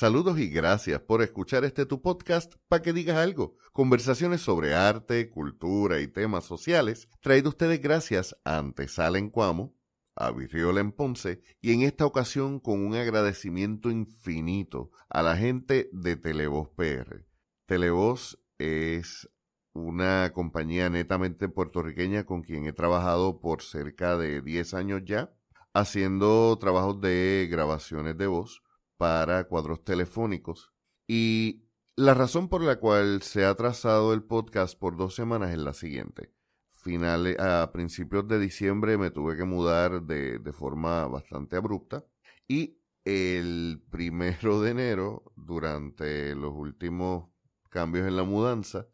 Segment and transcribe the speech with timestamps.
[0.00, 3.58] Saludos y gracias por escuchar este tu podcast para que digas algo.
[3.74, 9.76] Conversaciones sobre arte, cultura y temas sociales, traído ustedes gracias a Antesala en Cuamo,
[10.16, 15.90] a Virriola en Ponce y en esta ocasión con un agradecimiento infinito a la gente
[15.92, 17.26] de Televoz PR.
[17.66, 19.28] Televoz es
[19.74, 25.34] una compañía netamente puertorriqueña con quien he trabajado por cerca de 10 años ya,
[25.74, 28.62] haciendo trabajos de grabaciones de voz
[29.00, 30.74] para cuadros telefónicos.
[31.08, 31.64] Y
[31.96, 35.72] la razón por la cual se ha trazado el podcast por dos semanas es la
[35.72, 36.34] siguiente.
[36.68, 42.04] Finales, a principios de diciembre me tuve que mudar de, de forma bastante abrupta
[42.46, 47.30] y el primero de enero, durante los últimos
[47.70, 48.86] cambios en la mudanza,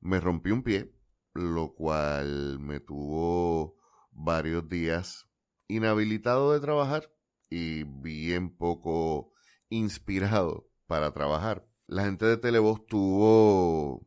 [0.00, 0.94] me rompí un pie,
[1.34, 3.76] lo cual me tuvo
[4.12, 5.28] varios días
[5.66, 7.12] inhabilitado de trabajar
[7.50, 9.32] y bien poco
[9.70, 11.66] inspirado para trabajar.
[11.86, 14.06] La gente de Televoz tuvo,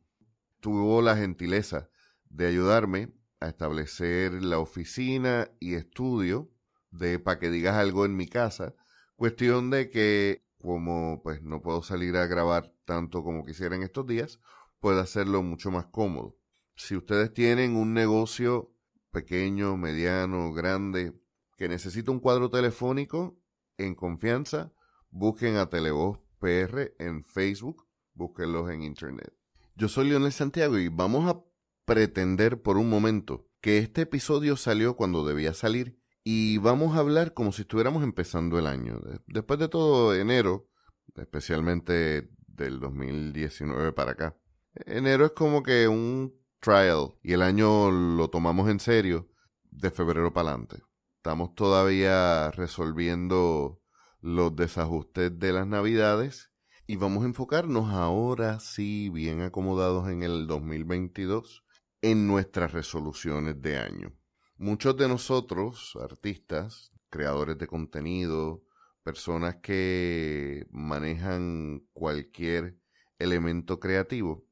[0.59, 1.89] tuvo la gentileza
[2.29, 6.51] de ayudarme a establecer la oficina y estudio
[6.91, 8.75] de para que digas algo en mi casa.
[9.15, 14.05] Cuestión de que como pues no puedo salir a grabar tanto como quisiera en estos
[14.05, 14.39] días,
[14.79, 16.37] pueda hacerlo mucho más cómodo.
[16.75, 18.73] Si ustedes tienen un negocio
[19.11, 21.13] pequeño, mediano, grande,
[21.57, 23.37] que necesita un cuadro telefónico
[23.77, 24.71] en confianza,
[25.13, 29.33] Busquen a Televoz PR en Facebook, búsquenlos en Internet.
[29.75, 31.43] Yo soy Leonel Santiago y vamos a
[31.83, 37.33] pretender por un momento que este episodio salió cuando debía salir y vamos a hablar
[37.33, 39.01] como si estuviéramos empezando el año.
[39.27, 40.69] Después de todo, enero,
[41.13, 44.37] especialmente del 2019 para acá.
[44.73, 49.29] Enero es como que un trial y el año lo tomamos en serio
[49.71, 50.77] de febrero para adelante.
[51.17, 53.80] Estamos todavía resolviendo
[54.21, 56.51] los desajustes de las navidades
[56.87, 61.63] y vamos a enfocarnos ahora sí bien acomodados en el 2022
[62.01, 64.13] en nuestras resoluciones de año.
[64.57, 68.63] Muchos de nosotros, artistas, creadores de contenido,
[69.03, 72.77] personas que manejan cualquier
[73.17, 74.45] elemento creativo,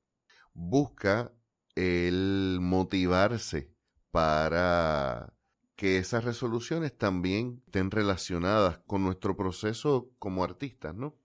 [0.54, 1.32] busca
[1.76, 3.74] el motivarse
[4.12, 5.34] para
[5.80, 11.16] que esas resoluciones también estén relacionadas con nuestro proceso como artistas, ¿no?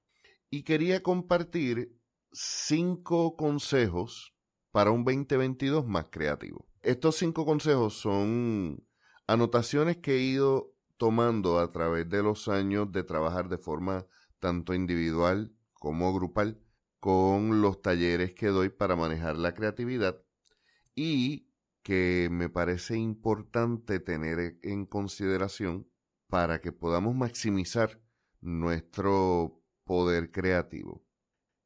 [0.49, 1.99] Y quería compartir
[2.31, 4.33] cinco consejos
[4.71, 6.69] para un 2022 más creativo.
[6.83, 8.87] Estos cinco consejos son
[9.27, 14.07] anotaciones que he ido tomando a través de los años de trabajar de forma
[14.39, 16.61] tanto individual como grupal
[17.01, 20.23] con los talleres que doy para manejar la creatividad
[20.95, 21.49] y
[21.85, 25.87] que me parece importante tener en consideración
[26.29, 28.01] para que podamos maximizar
[28.41, 31.05] nuestro poder creativo.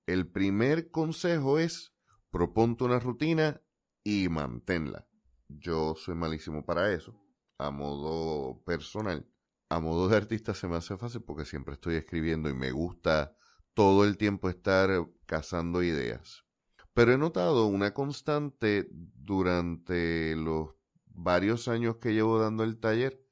[0.06, 1.94] El primer consejo es
[2.30, 3.62] proponte una rutina
[4.02, 5.06] y manténla.
[5.48, 7.22] Yo soy malísimo para eso,
[7.56, 9.24] a modo personal.
[9.70, 13.36] A modo de artista se me hace fácil porque siempre estoy escribiendo y me gusta
[13.72, 14.90] todo el tiempo estar
[15.26, 16.47] cazando ideas.
[16.98, 20.70] Pero he notado una constante durante los
[21.06, 23.24] varios años que llevo dando el taller,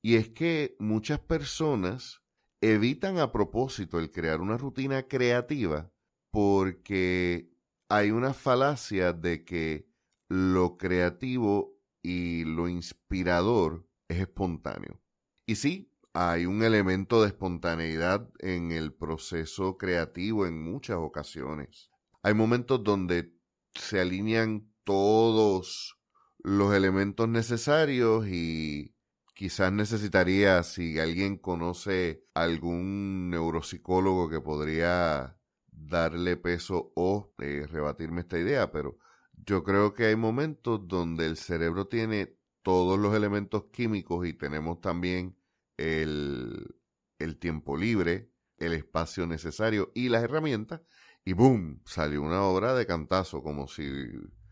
[0.00, 2.22] y es que muchas personas
[2.60, 5.90] evitan a propósito el crear una rutina creativa
[6.30, 7.52] porque
[7.88, 9.90] hay una falacia de que
[10.28, 15.02] lo creativo y lo inspirador es espontáneo.
[15.46, 21.90] Y sí, hay un elemento de espontaneidad en el proceso creativo en muchas ocasiones.
[22.22, 23.32] Hay momentos donde
[23.74, 25.98] se alinean todos
[26.38, 28.94] los elementos necesarios y
[29.34, 35.38] quizás necesitaría, si alguien conoce algún neuropsicólogo que podría
[35.70, 38.98] darle peso o eh, rebatirme esta idea, pero
[39.32, 44.80] yo creo que hay momentos donde el cerebro tiene todos los elementos químicos y tenemos
[44.80, 45.36] también
[45.76, 46.74] el,
[47.18, 50.80] el tiempo libre, el espacio necesario y las herramientas
[51.28, 53.86] y boom, salió una obra de cantazo, como si,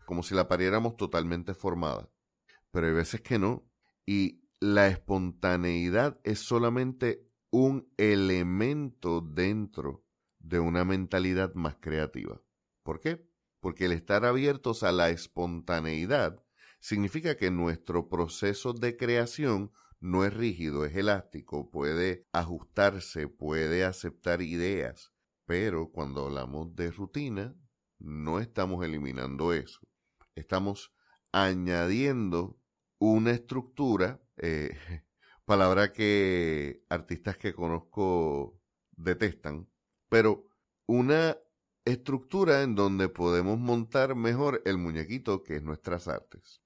[0.05, 2.07] como si la pariéramos totalmente formada.
[2.69, 3.67] Pero hay veces que no.
[4.05, 10.05] Y la espontaneidad es solamente un elemento dentro
[10.37, 12.43] de una mentalidad más creativa.
[12.83, 13.27] ¿Por qué?
[13.59, 16.45] Porque el estar abiertos a la espontaneidad
[16.79, 24.43] significa que nuestro proceso de creación no es rígido, es elástico, puede ajustarse, puede aceptar
[24.43, 25.11] ideas,
[25.47, 27.55] pero cuando hablamos de rutina,
[27.99, 29.79] no estamos eliminando eso.
[30.35, 30.93] Estamos
[31.31, 32.59] añadiendo
[32.99, 34.77] una estructura, eh,
[35.45, 38.59] palabra que artistas que conozco
[38.91, 39.69] detestan,
[40.09, 40.45] pero
[40.85, 41.37] una
[41.85, 46.61] estructura en donde podemos montar mejor el muñequito que es nuestras artes.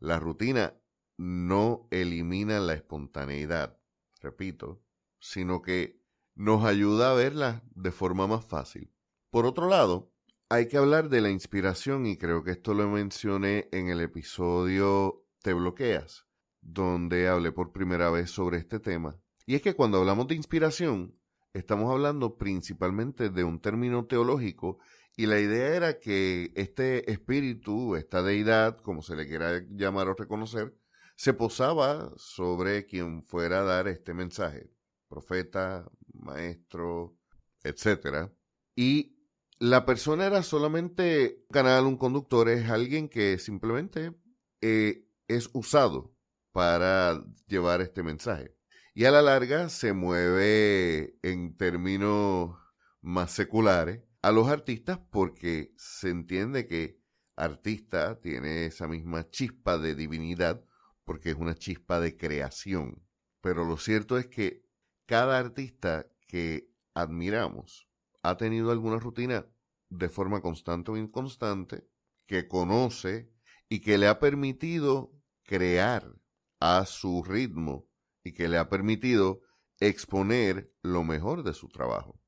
[0.00, 0.74] La rutina
[1.16, 3.78] no elimina la espontaneidad,
[4.20, 4.82] repito,
[5.20, 5.97] sino que
[6.38, 8.92] nos ayuda a verla de forma más fácil.
[9.28, 10.12] Por otro lado,
[10.48, 15.26] hay que hablar de la inspiración y creo que esto lo mencioné en el episodio
[15.42, 16.26] Te bloqueas,
[16.60, 19.20] donde hablé por primera vez sobre este tema.
[19.46, 21.18] Y es que cuando hablamos de inspiración,
[21.54, 24.78] estamos hablando principalmente de un término teológico
[25.16, 30.14] y la idea era que este espíritu, esta deidad, como se le quiera llamar o
[30.14, 30.72] reconocer,
[31.16, 34.70] se posaba sobre quien fuera a dar este mensaje,
[35.08, 37.16] profeta, maestro,
[37.62, 38.30] etc.
[38.76, 39.18] Y
[39.58, 44.14] la persona era solamente canal, un conductor, es alguien que simplemente
[44.60, 46.14] eh, es usado
[46.52, 48.54] para llevar este mensaje.
[48.94, 52.56] Y a la larga se mueve en términos
[53.00, 57.00] más seculares a los artistas porque se entiende que
[57.36, 60.64] artista tiene esa misma chispa de divinidad
[61.04, 63.02] porque es una chispa de creación.
[63.40, 64.67] Pero lo cierto es que
[65.08, 67.88] cada artista que admiramos
[68.22, 69.46] ha tenido alguna rutina
[69.88, 71.88] de forma constante o inconstante
[72.26, 73.32] que conoce
[73.70, 75.10] y que le ha permitido
[75.44, 76.14] crear
[76.60, 77.88] a su ritmo
[78.22, 79.40] y que le ha permitido
[79.80, 82.20] exponer lo mejor de su trabajo.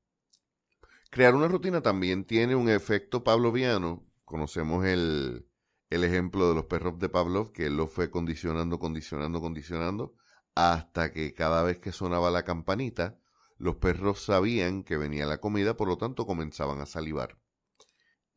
[1.11, 4.07] Crear una rutina también tiene un efecto pavloviano.
[4.25, 5.45] Conocemos el,
[5.91, 10.15] el ejemplo de los perros de Pavlov, que él lo fue condicionando, condicionando, condicionando,
[10.55, 13.17] hasta que cada vez que sonaba la campanita,
[13.57, 17.37] los perros sabían que venía la comida, por lo tanto comenzaban a salivar.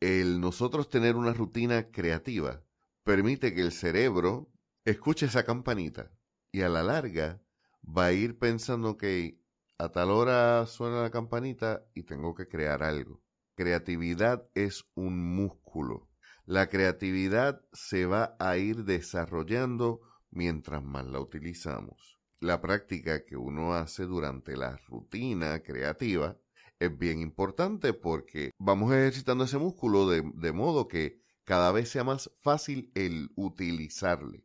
[0.00, 2.62] El nosotros tener una rutina creativa
[3.04, 4.50] permite que el cerebro
[4.84, 6.12] escuche esa campanita
[6.52, 7.40] y a la larga
[7.84, 9.40] va a ir pensando que
[9.78, 13.22] a tal hora suena la campanita y tengo que crear algo.
[13.54, 16.08] Creatividad es un músculo.
[16.44, 20.02] La creatividad se va a ir desarrollando
[20.34, 22.18] mientras más la utilizamos.
[22.40, 26.36] La práctica que uno hace durante la rutina creativa
[26.78, 32.04] es bien importante porque vamos ejercitando ese músculo de, de modo que cada vez sea
[32.04, 34.44] más fácil el utilizarle.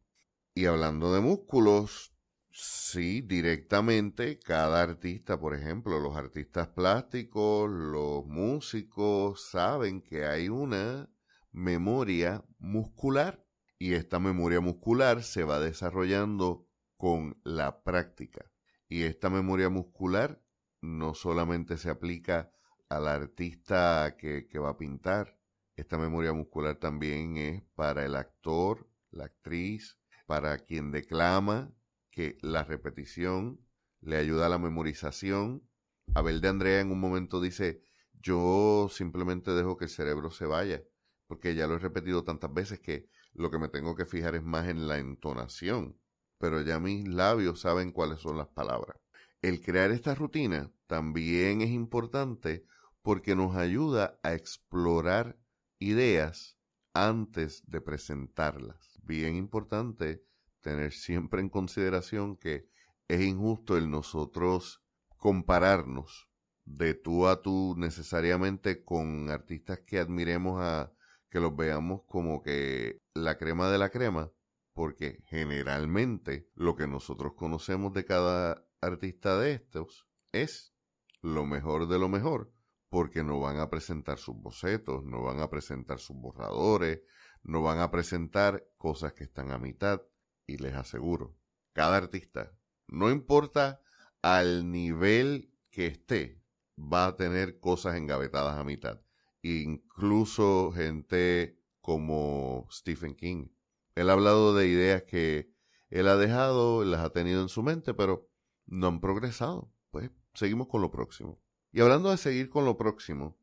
[0.53, 2.13] Y hablando de músculos,
[2.51, 11.09] sí, directamente cada artista, por ejemplo, los artistas plásticos, los músicos, saben que hay una
[11.51, 13.45] memoria muscular
[13.79, 16.67] y esta memoria muscular se va desarrollando
[16.97, 18.51] con la práctica.
[18.89, 20.43] Y esta memoria muscular
[20.81, 22.51] no solamente se aplica
[22.89, 25.39] al artista que, va a pintar,
[25.77, 31.73] esta memoria muscular también es para el actor, la actriz, para quien declama,
[32.11, 33.65] que la repetición
[34.01, 35.69] le ayuda a la memorización.
[36.15, 37.81] Abel de Andrea en un momento dice,
[38.13, 40.83] yo simplemente dejo que el cerebro se vaya,
[41.27, 44.43] porque ya lo he repetido tantas veces que lo que me tengo que fijar es
[44.43, 45.97] más en la entonación,
[46.37, 48.97] pero ya mis labios saben cuáles son las palabras.
[49.41, 52.65] El crear esta rutina también es importante
[53.01, 55.37] porque nos ayuda a explorar
[55.79, 56.57] ideas
[56.93, 58.99] antes de presentarlas.
[59.03, 60.25] Bien importante
[60.61, 62.67] tener siempre en consideración que
[63.07, 64.83] es injusto el nosotros
[65.17, 66.29] compararnos
[66.65, 70.91] de tú a tú necesariamente con artistas que admiremos a
[71.29, 74.31] que los veamos como que la crema de la crema,
[74.73, 80.73] porque generalmente lo que nosotros conocemos de cada artista de estos es
[81.21, 82.51] lo mejor de lo mejor,
[82.89, 87.01] porque no van a presentar sus bocetos, no van a presentar sus borradores,
[87.43, 90.01] no van a presentar cosas que están a mitad.
[90.47, 91.35] Y les aseguro,
[91.73, 92.51] cada artista,
[92.87, 93.81] no importa
[94.21, 96.41] al nivel que esté,
[96.77, 99.01] va a tener cosas engavetadas a mitad.
[99.41, 103.49] Incluso gente como Stephen King.
[103.95, 105.51] Él ha hablado de ideas que
[105.89, 108.29] él ha dejado, las ha tenido en su mente, pero
[108.65, 109.71] no han progresado.
[109.91, 111.41] Pues seguimos con lo próximo.
[111.71, 113.37] Y hablando de seguir con lo próximo,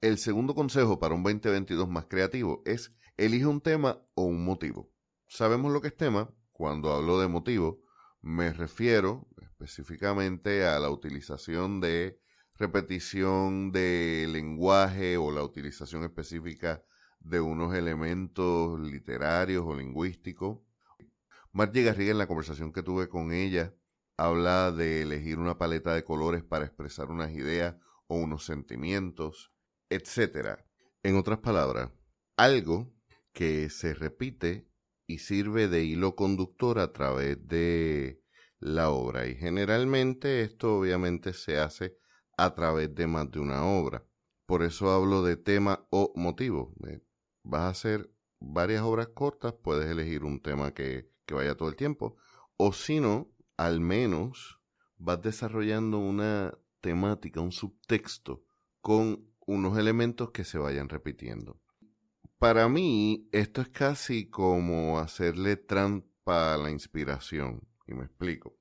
[0.00, 4.92] el segundo consejo para un 2022 más creativo es elige un tema o un motivo.
[5.26, 6.30] Sabemos lo que es tema.
[6.52, 7.80] Cuando hablo de motivo,
[8.20, 12.20] me refiero específicamente a la utilización de
[12.56, 16.84] repetición de lenguaje o la utilización específica
[17.20, 20.60] de unos elementos literarios o lingüísticos.
[21.52, 23.74] Margie Garriga, en la conversación que tuve con ella,
[24.16, 29.52] habla de elegir una paleta de colores para expresar unas ideas o unos sentimientos,
[29.88, 30.60] etc.
[31.02, 31.90] En otras palabras,
[32.36, 32.92] algo
[33.32, 34.68] que se repite
[35.06, 38.22] y sirve de hilo conductor a través de
[38.58, 39.26] la obra.
[39.26, 41.98] Y generalmente esto obviamente se hace
[42.36, 44.04] a través de más de una obra.
[44.46, 46.74] Por eso hablo de tema o motivo.
[47.42, 48.10] Vas a hacer
[48.40, 52.16] varias obras cortas, puedes elegir un tema que, que vaya todo el tiempo.
[52.56, 54.60] O si no, al menos
[54.96, 58.44] vas desarrollando una temática, un subtexto
[58.80, 61.60] con unos elementos que se vayan repitiendo.
[62.38, 67.66] Para mí, esto es casi como hacerle trampa a la inspiración.
[67.86, 68.58] Y me explico.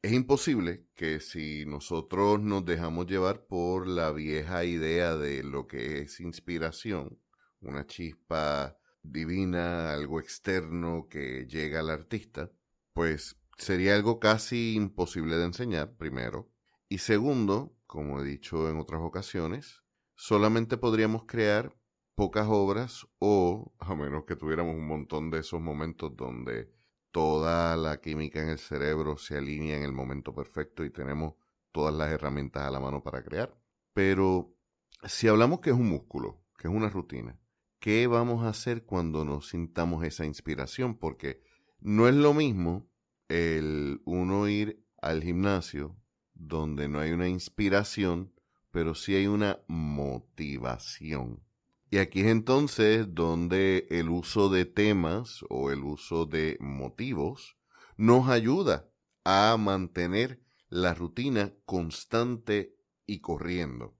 [0.00, 6.02] Es imposible que si nosotros nos dejamos llevar por la vieja idea de lo que
[6.02, 7.18] es inspiración,
[7.60, 12.52] una chispa divina, algo externo que llega al artista,
[12.92, 16.48] pues sería algo casi imposible de enseñar, primero.
[16.88, 19.82] Y segundo, como he dicho en otras ocasiones,
[20.14, 21.74] solamente podríamos crear
[22.14, 26.70] pocas obras o, a menos que tuviéramos un montón de esos momentos donde
[27.18, 31.34] toda la química en el cerebro se alinea en el momento perfecto y tenemos
[31.72, 33.60] todas las herramientas a la mano para crear.
[33.92, 34.54] Pero
[35.02, 37.36] si hablamos que es un músculo, que es una rutina,
[37.80, 40.96] ¿qué vamos a hacer cuando nos sintamos esa inspiración?
[40.96, 41.42] Porque
[41.80, 42.88] no es lo mismo
[43.26, 45.96] el uno ir al gimnasio
[46.34, 48.32] donde no hay una inspiración,
[48.70, 51.42] pero sí hay una motivación.
[51.90, 57.56] Y aquí es entonces donde el uso de temas o el uso de motivos
[57.96, 58.90] nos ayuda
[59.24, 62.76] a mantener la rutina constante
[63.06, 63.96] y corriendo.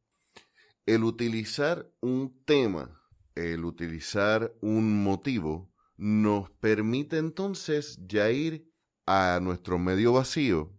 [0.84, 3.02] El utilizar un tema,
[3.34, 8.70] el utilizar un motivo, nos permite entonces ya ir
[9.06, 10.78] a nuestro medio vacío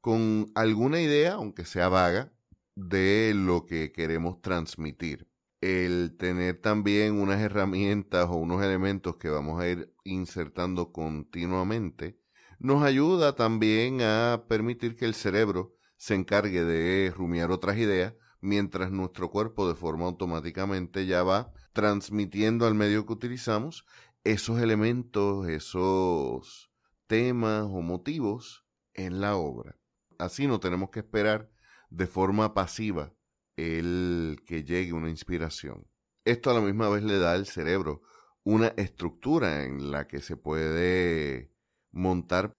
[0.00, 2.32] con alguna idea, aunque sea vaga,
[2.74, 5.28] de lo que queremos transmitir
[5.64, 12.20] el tener también unas herramientas o unos elementos que vamos a ir insertando continuamente,
[12.58, 18.90] nos ayuda también a permitir que el cerebro se encargue de rumiar otras ideas, mientras
[18.90, 23.86] nuestro cuerpo de forma automáticamente ya va transmitiendo al medio que utilizamos
[24.22, 26.70] esos elementos, esos
[27.06, 29.78] temas o motivos en la obra.
[30.18, 31.50] Así no tenemos que esperar
[31.88, 33.14] de forma pasiva
[33.56, 35.86] el que llegue una inspiración.
[36.24, 38.02] Esto a la misma vez le da al cerebro
[38.44, 41.52] una estructura en la que se puede
[41.92, 42.52] montar.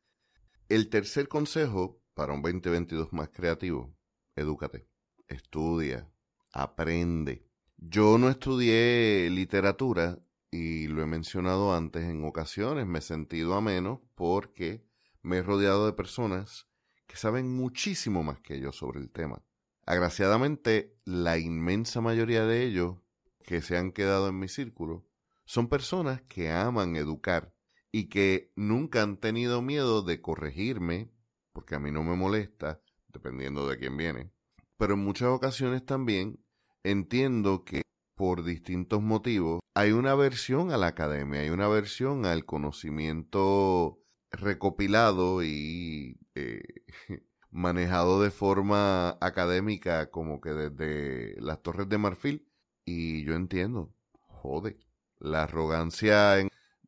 [0.70, 3.96] El tercer consejo para un 2022 más creativo,
[4.36, 4.88] edúcate,
[5.28, 6.10] estudia,
[6.52, 7.48] aprende.
[7.78, 14.00] Yo no estudié literatura y lo he mencionado antes en ocasiones, me he sentido menos
[14.16, 14.88] porque
[15.22, 16.68] me he rodeado de personas
[17.08, 19.44] que saben muchísimo más que yo sobre el tema.
[19.86, 22.98] Agraciadamente, la inmensa mayoría de ellos
[23.44, 25.06] que se han quedado en mi círculo
[25.46, 27.54] son personas que aman educar
[27.92, 31.12] y que nunca han tenido miedo de corregirme,
[31.54, 34.32] porque a mí no me molesta, dependiendo de quién viene.
[34.78, 36.44] Pero en muchas ocasiones también
[36.84, 37.84] entiendo que
[38.16, 44.00] por distintos motivos hay una versión a la academia, hay una versión al conocimiento
[44.32, 46.64] recopilado y eh,
[47.56, 52.46] manejado de forma académica como que desde las torres de marfil
[52.84, 53.94] y yo entiendo,
[54.28, 54.78] jode,
[55.20, 56.36] la arrogancia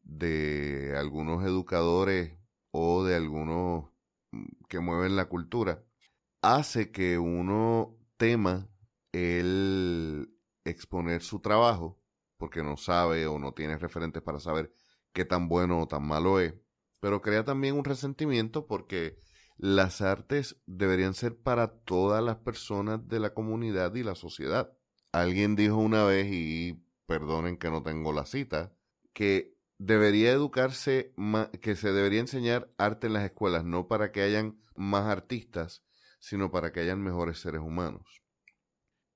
[0.04, 2.38] de algunos educadores
[2.72, 3.86] o de algunos
[4.32, 5.86] mm, que mueven la cultura
[6.42, 8.68] hace que uno tema
[9.14, 10.30] el
[10.66, 11.98] exponer su trabajo
[12.38, 14.74] porque no sabe o no tiene referentes para saber
[15.14, 16.56] qué tan bueno o tan malo es,
[17.00, 19.18] pero crea también un resentimiento porque
[19.58, 24.72] las artes deberían ser para todas las personas de la comunidad y la sociedad.
[25.12, 28.74] Alguien dijo una vez, y perdonen que no tengo la cita,
[29.14, 31.14] que debería educarse,
[31.62, 35.84] que se debería enseñar arte en las escuelas, no para que hayan más artistas,
[36.20, 38.22] sino para que hayan mejores seres humanos.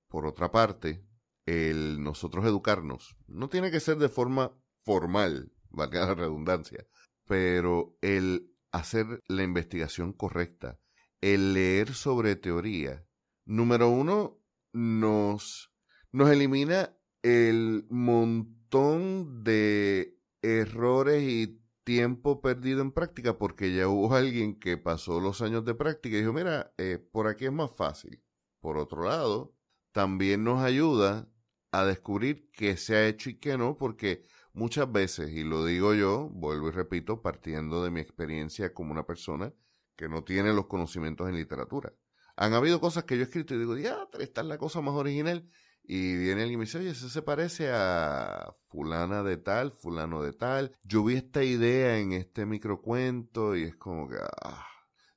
[0.07, 1.05] Por otra parte,
[1.45, 6.85] el nosotros educarnos no tiene que ser de forma formal, valga la redundancia,
[7.25, 10.79] pero el hacer la investigación correcta,
[11.21, 13.05] el leer sobre teoría,
[13.45, 14.39] número uno,
[14.73, 15.71] nos,
[16.11, 24.59] nos elimina el montón de errores y tiempo perdido en práctica porque ya hubo alguien
[24.59, 28.23] que pasó los años de práctica y dijo, mira, eh, por aquí es más fácil.
[28.59, 29.55] Por otro lado,
[29.91, 31.27] también nos ayuda
[31.71, 35.93] a descubrir qué se ha hecho y qué no, porque Muchas veces, y lo digo
[35.93, 39.53] yo, vuelvo y repito, partiendo de mi experiencia como una persona
[39.95, 41.93] que no tiene los conocimientos en literatura.
[42.35, 44.95] Han habido cosas que yo he escrito y digo, ya, esta es la cosa más
[44.95, 45.47] original.
[45.83, 50.21] Y viene alguien y me dice, oye, eso se parece a fulana de tal, fulano
[50.21, 50.77] de tal.
[50.83, 54.65] Yo vi esta idea en este microcuento y es como que, ah,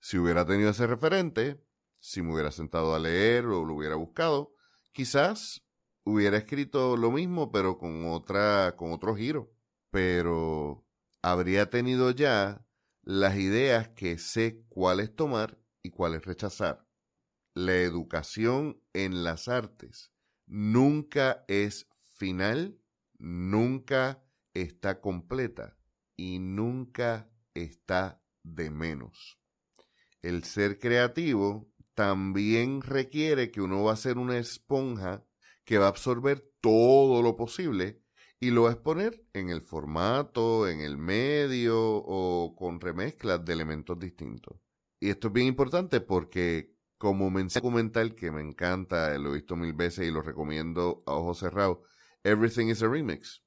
[0.00, 1.62] si hubiera tenido ese referente,
[1.98, 4.54] si me hubiera sentado a leer o lo hubiera buscado,
[4.92, 5.64] quizás
[6.04, 9.52] hubiera escrito lo mismo, pero con otra, con otro giro.
[9.90, 10.86] Pero
[11.22, 12.66] habría tenido ya
[13.02, 16.86] las ideas que sé cuáles tomar y cuáles rechazar.
[17.54, 20.12] La educación en las artes
[20.46, 22.78] nunca es final,
[23.18, 25.76] nunca está completa
[26.16, 29.38] y nunca está de menos.
[30.22, 35.24] El ser creativo también requiere que uno va a ser una esponja
[35.64, 38.02] que va a absorber todo lo posible
[38.40, 43.52] y lo va a exponer en el formato, en el medio o con remezclas de
[43.52, 44.58] elementos distintos.
[45.00, 49.56] Y esto es bien importante porque como mensaje documental que me encanta, lo he visto
[49.56, 51.78] mil veces y lo recomiendo a ojos cerrados,
[52.22, 53.44] Everything is a Remix.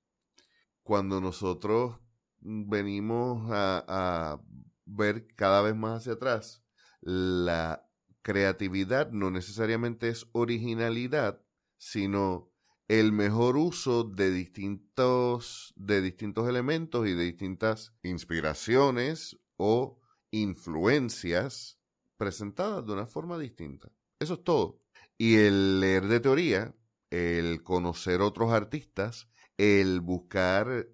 [0.83, 1.99] Cuando nosotros
[2.39, 4.41] venimos a, a
[4.85, 6.63] ver cada vez más hacia atrás,
[7.01, 7.89] la
[8.21, 11.41] creatividad no necesariamente es originalidad,
[11.77, 12.51] sino
[12.87, 19.99] el mejor uso de distintos, de distintos elementos y de distintas inspiraciones o
[20.31, 21.79] influencias
[22.17, 23.91] presentadas de una forma distinta.
[24.19, 24.79] Eso es todo.
[25.17, 26.75] Y el leer de teoría,
[27.09, 30.87] el conocer otros artistas, el buscar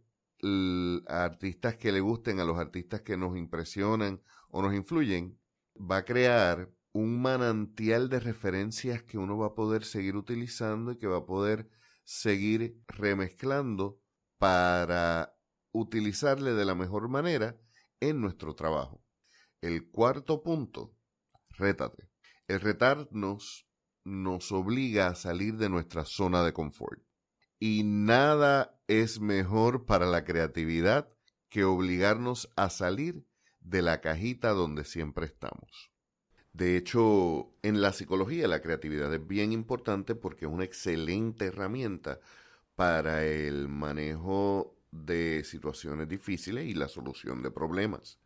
[1.07, 5.39] artistas que le gusten a los artistas que nos impresionan o nos influyen,
[5.79, 10.97] va a crear un manantial de referencias que uno va a poder seguir utilizando y
[10.97, 11.67] que va a poder
[12.03, 13.99] seguir remezclando
[14.37, 15.35] para
[15.71, 17.59] utilizarle de la mejor manera
[17.99, 19.03] en nuestro trabajo.
[19.61, 20.95] El cuarto punto,
[21.57, 22.09] rétate.
[22.47, 23.67] El retarnos
[24.03, 27.01] nos obliga a salir de nuestra zona de confort.
[27.59, 31.09] Y nada es mejor para la creatividad
[31.49, 33.25] que obligarnos a salir
[33.61, 35.92] de la cajita donde siempre estamos.
[36.53, 42.19] De hecho, en la psicología la creatividad es bien importante porque es una excelente herramienta
[42.75, 48.19] para el manejo de situaciones difíciles y la solución de problemas.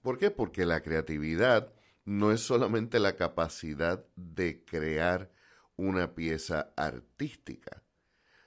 [0.00, 0.30] ¿Por qué?
[0.30, 1.72] Porque la creatividad
[2.04, 5.32] no es solamente la capacidad de crear
[5.76, 7.82] una pieza artística.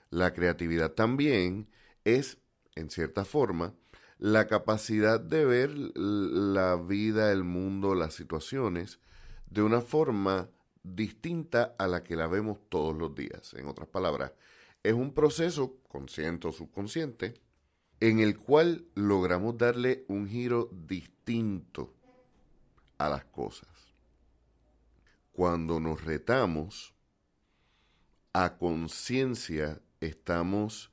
[0.08, 1.68] La creatividad también
[2.04, 2.38] es,
[2.74, 3.74] en cierta forma,
[4.18, 8.98] la capacidad de ver la vida, el mundo, las situaciones
[9.48, 10.50] de una forma
[10.82, 13.54] distinta a la que la vemos todos los días.
[13.54, 14.32] En otras palabras,
[14.82, 17.34] es un proceso, consciente o subconsciente,
[18.00, 21.94] en el cual logramos darle un giro distinto
[22.96, 23.68] a las cosas.
[25.32, 26.94] Cuando nos retamos,
[28.32, 30.92] a conciencia estamos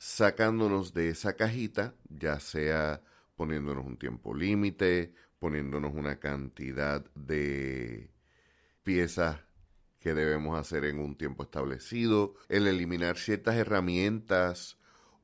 [0.00, 3.02] sacándonos de esa cajita, ya sea
[3.36, 8.10] poniéndonos un tiempo límite, poniéndonos una cantidad de
[8.82, 9.40] piezas
[9.98, 14.78] que debemos hacer en un tiempo establecido, el eliminar ciertas herramientas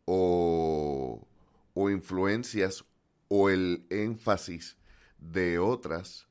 [0.05, 1.27] o,
[1.73, 2.85] o influencias
[3.29, 4.77] o el énfasis
[5.17, 6.29] de otras,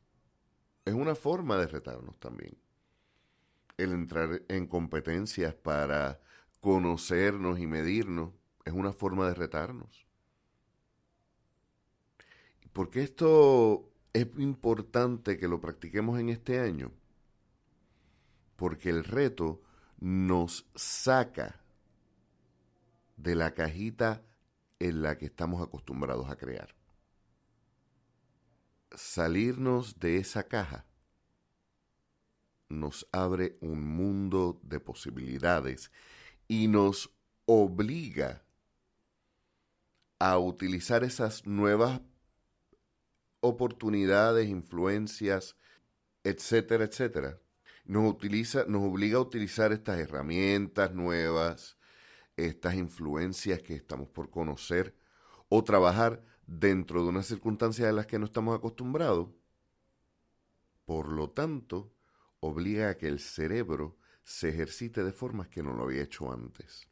[0.86, 2.60] es una forma de retarnos también.
[3.78, 6.20] El entrar en competencias para
[6.66, 8.32] conocernos y medirnos
[8.64, 10.08] es una forma de retarnos.
[12.74, 16.92] ¿Por qué esto es importante que lo practiquemos en este año?
[18.56, 19.62] Porque el reto
[20.00, 21.62] nos saca
[23.16, 24.24] de la cajita
[24.80, 26.74] en la que estamos acostumbrados a crear.
[28.90, 30.88] Salirnos de esa caja
[32.70, 35.92] nos abre un mundo de posibilidades
[36.48, 37.14] y nos
[37.46, 38.44] obliga
[40.20, 42.02] a utilizar esas nuevas
[43.40, 45.56] oportunidades, influencias,
[46.24, 47.40] etcétera, etcétera.
[47.86, 51.78] Nos, utiliza, nos obliga a utilizar estas herramientas nuevas,
[52.36, 54.96] estas influencias que estamos por conocer
[55.50, 59.30] o trabajar dentro de unas circunstancias de las que no estamos acostumbrados.
[60.86, 61.94] Por lo tanto,
[62.40, 66.90] obliga a que el cerebro se ejercite de formas que no lo había hecho antes.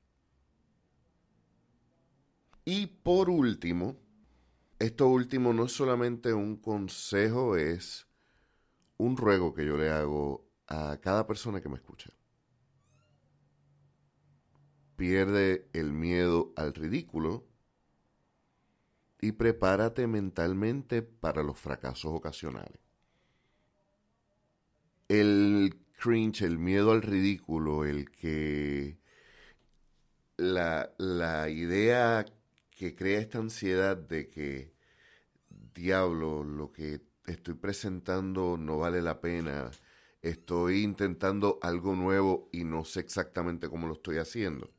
[2.63, 3.98] Y por último,
[4.80, 8.08] esto último no es solamente un consejo, es
[8.98, 12.12] un ruego que yo le hago a cada persona que me escucha.
[14.96, 17.48] Pierde el miedo al ridículo
[19.19, 22.80] y prepárate mentalmente para los fracasos ocasionales.
[25.08, 28.98] El cringe, el miedo al ridículo, el que
[30.36, 32.26] la, la idea
[32.72, 34.74] que crea esta ansiedad de que,
[35.74, 39.72] diablo, lo que estoy presentando no vale la pena,
[40.22, 44.74] estoy intentando algo nuevo y no sé exactamente cómo lo estoy haciendo,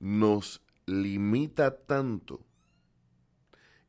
[0.00, 2.44] nos limita tanto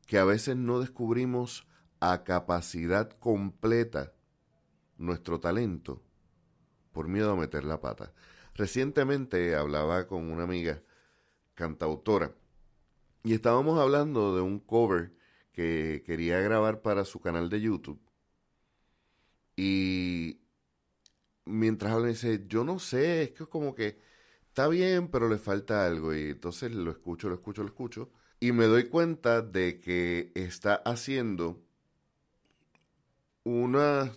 [0.06, 1.66] que a veces no descubrimos
[1.98, 4.12] a capacidad completa
[4.98, 6.02] nuestro talento
[6.92, 8.12] por miedo a meter la pata.
[8.54, 10.82] Recientemente hablaba con una amiga
[11.54, 12.34] cantautora
[13.22, 15.12] y estábamos hablando de un cover
[15.52, 18.00] que quería grabar para su canal de YouTube.
[19.56, 20.40] Y
[21.44, 23.98] mientras habla dice, yo no sé, es que es como que
[24.48, 26.14] está bien, pero le falta algo.
[26.14, 28.10] Y entonces lo escucho, lo escucho, lo escucho.
[28.40, 31.62] Y me doy cuenta de que está haciendo
[33.44, 34.10] unas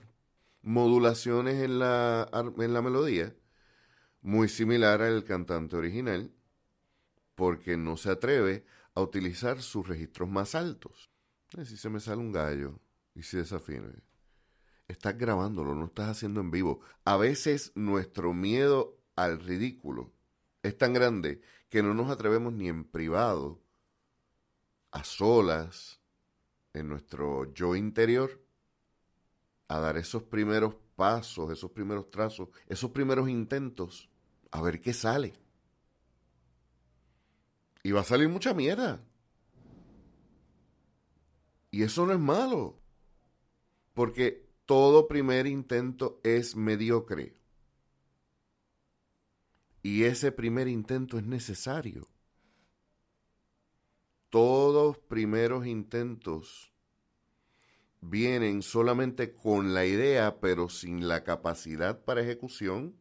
[0.67, 3.34] modulaciones en la, en la melodía
[4.21, 6.34] muy similar al cantante original,
[7.36, 11.10] porque no se atreve a utilizar sus registros más altos.
[11.63, 12.82] Si se me sale un gallo
[13.15, 13.89] y si desafina,
[14.89, 16.82] estás grabándolo, no estás haciendo en vivo.
[17.06, 20.12] A veces nuestro miedo al ridículo
[20.63, 23.63] es tan grande que no nos atrevemos ni en privado,
[24.91, 26.01] a solas,
[26.73, 28.45] en nuestro yo interior,
[29.67, 34.10] a dar esos primeros pasos, esos primeros trazos, esos primeros intentos,
[34.51, 35.34] a ver qué sale.
[37.84, 39.01] Y va a salir mucha mierda.
[41.71, 42.80] Y eso no es malo.
[43.93, 47.38] Porque todo primer intento es mediocre.
[49.84, 52.08] Y ese primer intento es necesario.
[54.30, 56.73] Todos primeros intentos
[58.01, 62.95] vienen solamente con la idea, pero sin la capacidad para ejecución.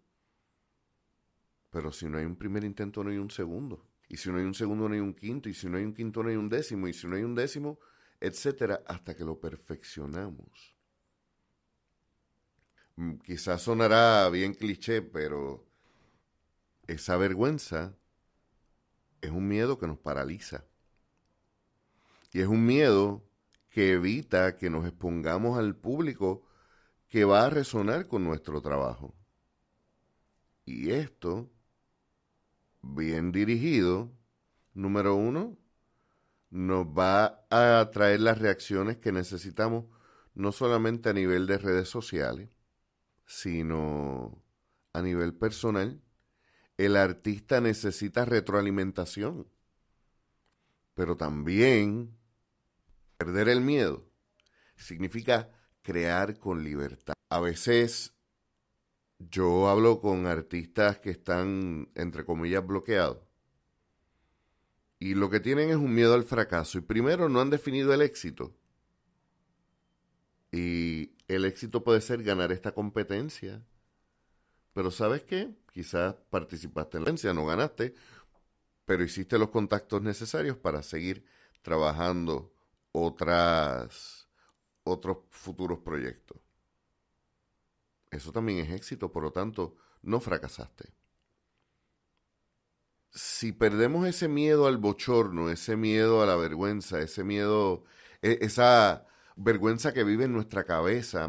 [1.71, 3.87] Pero si no hay un primer intento, no hay un segundo.
[4.09, 5.49] Y si no hay un segundo, no hay un quinto.
[5.49, 6.89] Y si no hay un quinto, no hay un décimo.
[6.89, 7.79] Y si no hay un décimo,
[8.21, 10.75] etcétera, hasta que lo perfeccionamos.
[12.97, 15.67] Mm, quizás sonará bien cliché, pero
[16.87, 17.95] esa vergüenza
[19.21, 20.65] es un miedo que nos paraliza.
[22.33, 23.23] Y es un miedo
[23.77, 26.47] que evita que nos expongamos al público
[27.09, 29.15] que va a resonar con nuestro trabajo.
[30.65, 31.51] Y esto,
[32.81, 34.11] bien dirigido,
[34.73, 35.59] número uno,
[36.49, 39.85] nos va a traer las reacciones que necesitamos,
[40.35, 42.49] no solamente a nivel de redes sociales,
[43.27, 44.43] sino
[44.95, 46.01] a nivel personal.
[46.79, 49.47] El artista necesita retroalimentación,
[50.95, 52.16] pero también
[53.17, 54.05] Perder el miedo
[54.77, 55.51] significa
[55.83, 57.15] crear con libertad.
[57.31, 58.15] A veces
[59.19, 63.19] yo hablo con artistas que están, entre comillas, bloqueados.
[64.99, 66.79] Y lo que tienen es un miedo al fracaso.
[66.79, 68.55] Y primero no han definido el éxito.
[70.53, 73.63] Y el éxito puede ser ganar esta competencia.
[74.73, 75.55] Pero ¿sabes qué?
[75.73, 77.95] Quizás participaste en la competencia, no ganaste,
[78.85, 81.25] pero hiciste los contactos necesarios para seguir
[81.63, 82.56] trabajando
[82.99, 84.27] otras,
[84.85, 86.39] otros futuros proyectos.
[88.11, 90.95] Eso también es éxito, por lo tanto, no fracasaste.
[93.11, 97.85] Si perdemos ese miedo al bochorno, ese miedo a la vergüenza, ese miedo,
[98.23, 99.07] e, esa
[99.37, 101.29] vergüenza que vive en nuestra cabeza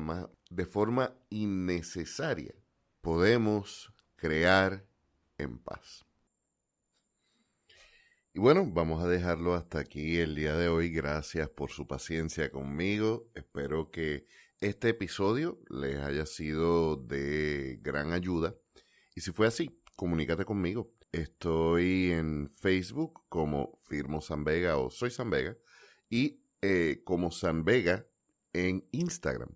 [0.49, 2.55] de forma innecesaria,
[3.01, 4.85] podemos crear
[5.37, 6.06] en paz.
[8.37, 10.91] Y bueno, vamos a dejarlo hasta aquí el día de hoy.
[10.91, 13.31] Gracias por su paciencia conmigo.
[13.33, 14.27] Espero que
[14.61, 18.53] este episodio les haya sido de gran ayuda.
[19.15, 20.93] Y si fue así, comunícate conmigo.
[21.11, 25.57] Estoy en Facebook como Firmo San Vega o Soy San Vega
[26.07, 28.05] y eh, como San Vega
[28.53, 29.49] en Instagram.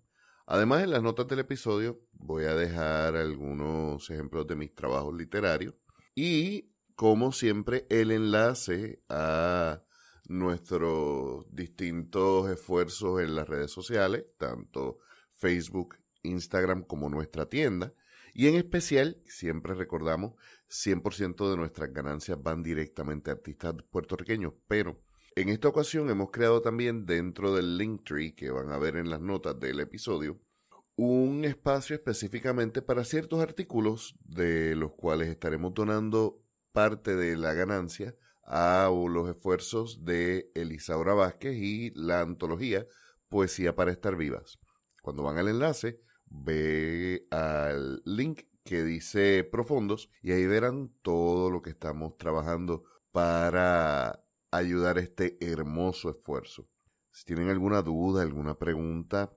[0.48, 5.76] Además, en las notas del episodio voy a dejar algunos ejemplos de mis trabajos literarios
[6.16, 6.71] y
[7.02, 9.82] como siempre, el enlace a
[10.28, 15.00] nuestros distintos esfuerzos en las redes sociales, tanto
[15.34, 17.96] Facebook, Instagram como nuestra tienda.
[18.36, 20.36] Y en especial, siempre recordamos,
[20.70, 25.02] 100% de nuestras ganancias van directamente a artistas puertorriqueños, pero
[25.36, 29.22] en esta ocasión hemos creado también dentro del Linktree que van a ver en las
[29.22, 30.40] notas del episodio,
[30.98, 38.16] un espacio específicamente para ciertos artículos de los cuales estaremos donando parte de la ganancia
[38.44, 42.86] a los esfuerzos de Elisaura Vázquez y la antología
[43.30, 44.60] Poesía para estar vivas.
[45.02, 51.62] Cuando van al enlace, ve al link que dice profundos y ahí verán todo lo
[51.62, 56.68] que estamos trabajando para ayudar a este hermoso esfuerzo.
[57.12, 59.34] Si tienen alguna duda, alguna pregunta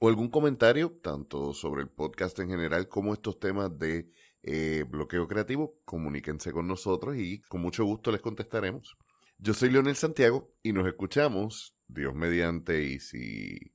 [0.00, 4.10] o algún comentario, tanto sobre el podcast en general como estos temas de
[4.46, 8.96] eh, bloqueo creativo, comuníquense con nosotros y con mucho gusto les contestaremos.
[9.38, 13.72] Yo soy Leonel Santiago y nos escuchamos, Dios mediante, y si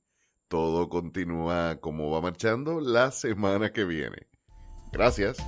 [0.48, 4.28] todo continúa como va marchando, la semana que viene.
[4.92, 5.38] Gracias.